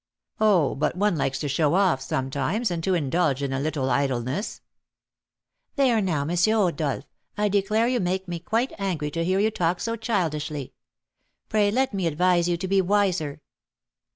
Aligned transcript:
"Oh, 0.39 0.73
but 0.73 0.95
one 0.95 1.15
likes 1.15 1.37
to 1.41 1.47
show 1.47 1.75
off 1.75 2.01
sometimes, 2.01 2.71
and 2.71 2.83
to 2.83 2.95
indulge 2.95 3.43
in 3.43 3.53
a 3.53 3.59
little 3.59 3.91
idleness." 3.91 4.61
"There 5.75 6.01
now, 6.01 6.23
M. 6.27 6.35
Rodolph, 6.47 7.03
I 7.37 7.47
declare 7.47 7.85
you 7.87 7.99
make 7.99 8.27
me 8.27 8.39
quite 8.39 8.73
angry 8.79 9.11
to 9.11 9.23
hear 9.23 9.39
you 9.39 9.51
talk 9.51 9.79
so 9.79 9.95
childishly! 9.95 10.73
Pray 11.49 11.69
let 11.69 11.93
me 11.93 12.07
advise 12.07 12.49
you 12.49 12.57
to 12.57 12.67
be 12.67 12.81
wiser." 12.81 13.41